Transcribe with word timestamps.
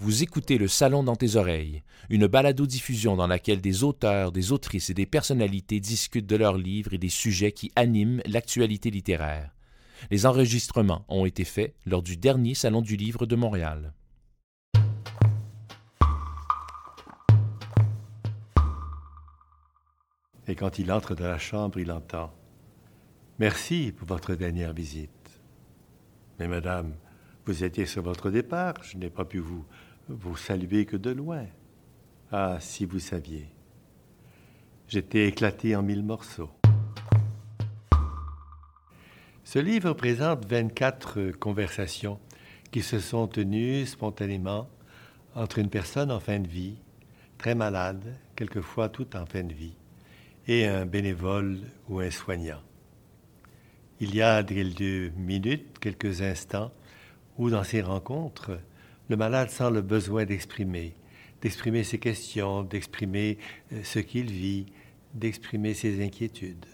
Vous 0.00 0.22
écoutez 0.22 0.58
Le 0.58 0.68
Salon 0.68 1.02
dans 1.02 1.16
tes 1.16 1.34
oreilles, 1.34 1.82
une 2.08 2.28
balado-diffusion 2.28 3.16
dans 3.16 3.26
laquelle 3.26 3.60
des 3.60 3.82
auteurs, 3.82 4.30
des 4.30 4.52
autrices 4.52 4.90
et 4.90 4.94
des 4.94 5.06
personnalités 5.06 5.80
discutent 5.80 6.28
de 6.28 6.36
leurs 6.36 6.56
livres 6.56 6.94
et 6.94 6.98
des 6.98 7.08
sujets 7.08 7.50
qui 7.50 7.72
animent 7.74 8.22
l'actualité 8.24 8.92
littéraire. 8.92 9.50
Les 10.12 10.24
enregistrements 10.24 11.04
ont 11.08 11.26
été 11.26 11.42
faits 11.42 11.74
lors 11.84 12.04
du 12.04 12.16
dernier 12.16 12.54
Salon 12.54 12.80
du 12.80 12.94
Livre 12.94 13.26
de 13.26 13.34
Montréal. 13.34 13.92
Et 20.46 20.54
quand 20.54 20.78
il 20.78 20.92
entre 20.92 21.16
dans 21.16 21.26
la 21.26 21.38
chambre, 21.38 21.80
il 21.80 21.90
entend 21.90 22.32
Merci 23.40 23.92
pour 23.96 24.06
votre 24.06 24.36
dernière 24.36 24.72
visite. 24.72 25.40
Mais 26.38 26.46
madame, 26.46 26.94
vous 27.46 27.64
étiez 27.64 27.86
sur 27.86 28.02
votre 28.02 28.30
départ, 28.30 28.74
je 28.82 28.96
n'ai 28.96 29.10
pas 29.10 29.24
pu 29.24 29.38
vous 29.38 29.64
vous 30.08 30.36
saluez 30.36 30.86
que 30.86 30.96
de 30.96 31.10
loin. 31.10 31.46
Ah, 32.32 32.58
si 32.60 32.84
vous 32.84 32.98
saviez. 32.98 33.48
J'étais 34.88 35.28
éclaté 35.28 35.76
en 35.76 35.82
mille 35.82 36.02
morceaux. 36.02 36.50
Ce 39.44 39.58
livre 39.58 39.92
présente 39.92 40.46
24 40.46 41.32
conversations 41.32 42.18
qui 42.70 42.82
se 42.82 43.00
sont 43.00 43.26
tenues 43.26 43.86
spontanément 43.86 44.68
entre 45.34 45.58
une 45.58 45.70
personne 45.70 46.10
en 46.10 46.20
fin 46.20 46.38
de 46.38 46.48
vie, 46.48 46.76
très 47.38 47.54
malade, 47.54 48.16
quelquefois 48.34 48.88
tout 48.88 49.16
en 49.16 49.26
fin 49.26 49.42
de 49.42 49.54
vie, 49.54 49.74
et 50.46 50.66
un 50.66 50.86
bénévole 50.86 51.60
ou 51.88 52.00
un 52.00 52.10
soignant. 52.10 52.60
Il 54.00 54.14
y 54.14 54.22
a 54.22 54.42
quelques 54.42 55.14
minutes, 55.16 55.78
quelques 55.78 56.22
instants, 56.22 56.72
où 57.36 57.50
dans 57.50 57.64
ces 57.64 57.82
rencontres, 57.82 58.58
le 59.08 59.16
malade 59.16 59.50
sent 59.50 59.70
le 59.70 59.80
besoin 59.80 60.24
d'exprimer, 60.24 60.94
d'exprimer 61.40 61.82
ses 61.82 61.98
questions, 61.98 62.62
d'exprimer 62.62 63.38
euh, 63.72 63.80
ce 63.82 63.98
qu'il 63.98 64.30
vit, 64.30 64.66
d'exprimer 65.14 65.74
ses 65.74 66.04
inquiétudes. 66.04 66.66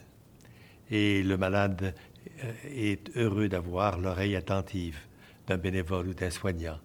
Et 0.90 1.22
le 1.22 1.36
malade 1.36 1.94
euh, 2.42 2.52
est 2.64 3.16
heureux 3.16 3.48
d'avoir 3.48 3.98
l'oreille 3.98 4.36
attentive 4.36 4.98
d'un 5.46 5.58
bénévole 5.58 6.08
ou 6.08 6.14
d'un 6.14 6.30
soignant 6.30 6.78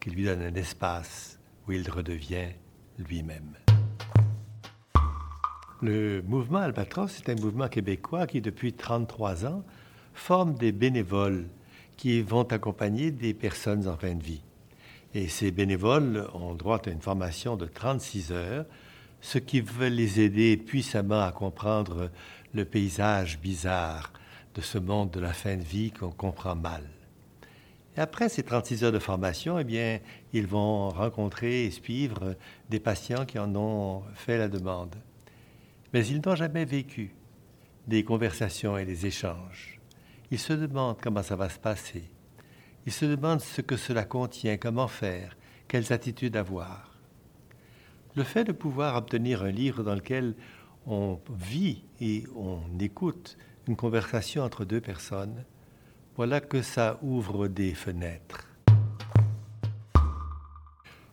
qui 0.00 0.10
lui 0.10 0.24
donne 0.24 0.42
un 0.42 0.54
espace 0.54 1.38
où 1.66 1.72
il 1.72 1.88
redevient 1.88 2.50
lui-même. 2.98 3.54
Le 5.82 6.22
mouvement 6.22 6.60
Albatros 6.60 7.18
est 7.18 7.28
un 7.28 7.34
mouvement 7.34 7.68
québécois 7.68 8.26
qui, 8.26 8.40
depuis 8.40 8.72
33 8.72 9.44
ans, 9.44 9.62
forme 10.14 10.54
des 10.54 10.72
bénévoles 10.72 11.46
qui 11.96 12.22
vont 12.22 12.44
accompagner 12.44 13.10
des 13.10 13.34
personnes 13.34 13.86
en 13.86 13.96
fin 13.96 14.14
de 14.14 14.22
vie. 14.22 14.42
Et 15.16 15.28
ces 15.28 15.50
bénévoles 15.50 16.28
ont 16.34 16.54
droit 16.54 16.78
à 16.84 16.90
une 16.90 17.00
formation 17.00 17.56
de 17.56 17.64
36 17.64 18.32
heures, 18.32 18.66
ce 19.22 19.38
qui 19.38 19.62
veut 19.62 19.88
les 19.88 20.20
aider 20.20 20.58
puissamment 20.58 21.22
à 21.22 21.32
comprendre 21.32 22.10
le 22.52 22.66
paysage 22.66 23.40
bizarre 23.40 24.12
de 24.54 24.60
ce 24.60 24.76
monde 24.76 25.10
de 25.10 25.20
la 25.20 25.32
fin 25.32 25.56
de 25.56 25.62
vie 25.62 25.90
qu'on 25.90 26.10
comprend 26.10 26.54
mal. 26.54 26.82
Et 27.96 28.00
après 28.00 28.28
ces 28.28 28.42
36 28.42 28.84
heures 28.84 28.92
de 28.92 28.98
formation, 28.98 29.58
eh 29.58 29.64
bien, 29.64 30.00
ils 30.34 30.46
vont 30.46 30.90
rencontrer 30.90 31.64
et 31.64 31.70
suivre 31.70 32.36
des 32.68 32.78
patients 32.78 33.24
qui 33.24 33.38
en 33.38 33.56
ont 33.56 34.02
fait 34.12 34.36
la 34.36 34.48
demande. 34.48 34.96
Mais 35.94 36.06
ils 36.06 36.20
n'ont 36.20 36.34
jamais 36.34 36.66
vécu 36.66 37.14
des 37.86 38.04
conversations 38.04 38.76
et 38.76 38.84
des 38.84 39.06
échanges. 39.06 39.80
Ils 40.30 40.38
se 40.38 40.52
demandent 40.52 41.00
comment 41.00 41.22
ça 41.22 41.36
va 41.36 41.48
se 41.48 41.58
passer. 41.58 42.04
Il 42.86 42.92
se 42.92 43.04
demande 43.04 43.40
ce 43.40 43.60
que 43.60 43.76
cela 43.76 44.04
contient, 44.04 44.56
comment 44.56 44.88
faire, 44.88 45.36
quelles 45.68 45.92
attitudes 45.92 46.36
avoir. 46.36 46.96
Le 48.14 48.22
fait 48.22 48.44
de 48.44 48.52
pouvoir 48.52 48.96
obtenir 48.96 49.42
un 49.42 49.50
livre 49.50 49.82
dans 49.82 49.94
lequel 49.94 50.34
on 50.86 51.18
vit 51.30 51.84
et 52.00 52.24
on 52.36 52.60
écoute 52.78 53.36
une 53.66 53.76
conversation 53.76 54.44
entre 54.44 54.64
deux 54.64 54.80
personnes, 54.80 55.44
voilà 56.16 56.40
que 56.40 56.62
ça 56.62 56.98
ouvre 57.02 57.48
des 57.48 57.74
fenêtres. 57.74 58.55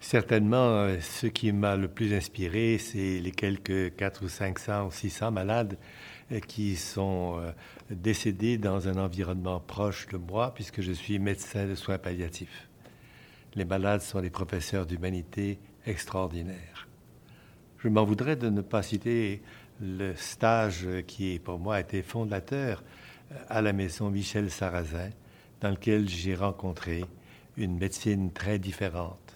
Certainement, 0.03 0.99
ce 0.99 1.27
qui 1.27 1.53
m'a 1.53 1.77
le 1.77 1.87
plus 1.87 2.13
inspiré, 2.13 2.77
c'est 2.77 3.19
les 3.19 3.31
quelques 3.31 3.95
4 3.95 4.25
ou 4.25 4.27
500 4.27 4.87
ou 4.87 4.91
600 4.91 5.31
malades 5.31 5.77
euh, 6.33 6.41
qui 6.41 6.75
sont 6.75 7.39
euh, 7.39 7.51
décédés 7.89 8.57
dans 8.57 8.89
un 8.89 8.97
environnement 8.97 9.61
proche 9.61 10.09
de 10.09 10.17
moi, 10.17 10.53
puisque 10.53 10.81
je 10.81 10.91
suis 10.91 11.19
médecin 11.19 11.67
de 11.67 11.73
soins 11.73 11.99
palliatifs. 11.99 12.67
Les 13.55 13.63
malades 13.63 14.01
sont 14.01 14.19
des 14.19 14.29
professeurs 14.29 14.85
d'humanité 14.85 15.57
extraordinaires. 15.85 16.89
Je 17.77 17.87
m'en 17.87 18.03
voudrais 18.03 18.35
de 18.35 18.49
ne 18.49 18.61
pas 18.61 18.83
citer 18.83 19.41
le 19.79 20.15
stage 20.15 20.85
qui, 21.07 21.39
pour 21.39 21.59
moi, 21.59 21.75
a 21.75 21.79
été 21.79 22.01
fondateur 22.01 22.83
euh, 23.31 23.35
à 23.47 23.61
la 23.61 23.71
maison 23.71 24.09
Michel 24.09 24.51
Sarrazin, 24.51 25.11
dans 25.61 25.69
lequel 25.69 26.09
j'ai 26.09 26.35
rencontré 26.35 27.05
une 27.55 27.77
médecine 27.77 28.33
très 28.33 28.59
différente 28.59 29.32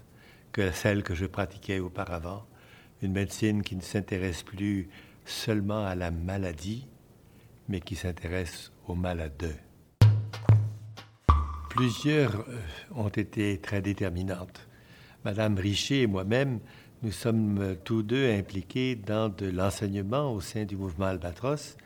que 0.58 0.72
celle 0.72 1.04
que 1.04 1.14
je 1.14 1.28
pratiquais 1.28 1.78
auparavant, 1.78 2.44
une 3.04 3.12
médecine 3.12 3.62
qui 3.62 3.76
ne 3.76 3.82
s'intéresse 3.82 4.42
plus 4.42 4.90
seulement 5.24 5.86
à 5.86 5.94
la 5.94 6.10
maladie, 6.10 6.88
mais 7.70 7.80
qui 7.80 7.96
s'intéresse 7.96 8.72
aux 8.88 8.96
malades. 8.96 9.56
Plusieurs 11.70 12.40
euh, 12.50 12.58
ont 12.96 13.10
été 13.10 13.60
très 13.60 13.84
déterminantes. 13.84 14.68
Madame 15.24 15.60
Richer 15.60 16.02
et 16.02 16.08
moi-même, 16.08 16.60
nous 17.04 17.12
sommes 17.12 17.76
tous 17.84 18.02
deux 18.02 18.32
impliqués 18.32 18.96
dans 18.96 19.30
de 19.30 19.46
l'enseignement 19.46 20.34
au 20.34 20.42
sein 20.42 20.66
du 20.66 20.76
mouvement 20.76 21.06
Albatros, 21.06 21.78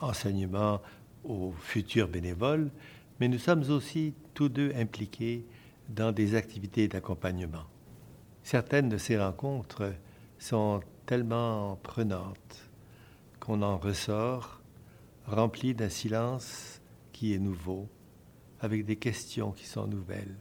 enseignement 0.00 0.82
aux 1.22 1.54
futurs 1.60 2.08
bénévoles, 2.08 2.72
mais 3.20 3.28
nous 3.28 3.38
sommes 3.38 3.70
aussi 3.70 4.14
tous 4.34 4.48
deux 4.48 4.72
impliqués 4.74 5.46
dans 5.88 6.10
des 6.10 6.34
activités 6.34 6.88
d'accompagnement. 6.88 7.66
Certaines 8.46 8.88
de 8.88 8.96
ces 8.96 9.18
rencontres 9.18 9.92
sont 10.38 10.80
tellement 11.04 11.80
prenantes 11.82 12.70
qu'on 13.40 13.60
en 13.60 13.76
ressort 13.76 14.60
rempli 15.26 15.74
d'un 15.74 15.88
silence 15.88 16.80
qui 17.10 17.34
est 17.34 17.40
nouveau, 17.40 17.88
avec 18.60 18.84
des 18.84 18.94
questions 18.94 19.50
qui 19.50 19.66
sont 19.66 19.88
nouvelles. 19.88 20.38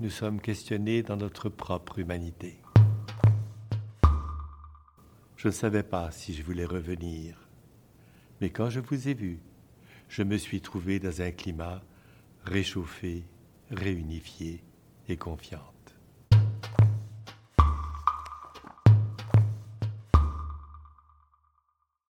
Nous 0.00 0.08
sommes 0.08 0.40
questionnés 0.40 1.02
dans 1.02 1.18
notre 1.18 1.50
propre 1.50 1.98
humanité. 1.98 2.56
Je 5.36 5.48
ne 5.48 5.52
savais 5.52 5.82
pas 5.82 6.10
si 6.10 6.32
je 6.32 6.42
voulais 6.42 6.64
revenir, 6.64 7.36
mais 8.40 8.48
quand 8.48 8.70
je 8.70 8.80
vous 8.80 9.08
ai 9.08 9.12
vu, 9.12 9.40
je 10.08 10.22
me 10.22 10.38
suis 10.38 10.62
trouvé 10.62 11.00
dans 11.00 11.20
un 11.20 11.32
climat 11.32 11.82
réchauffé, 12.46 13.24
réunifié 13.70 14.64
et 15.06 15.18
confiant. 15.18 15.75